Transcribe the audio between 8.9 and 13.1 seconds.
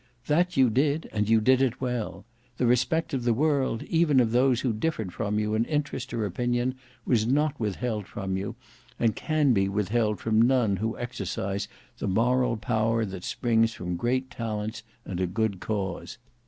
and can be withheld from none who exercise the moral power